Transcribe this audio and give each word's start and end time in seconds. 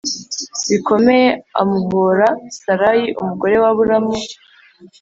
bikomeye 0.69 1.27
amuhora 1.61 2.27
Sarayi 2.61 3.07
umugore 3.21 3.55
wa 3.61 3.69
Aburamu 3.73 4.15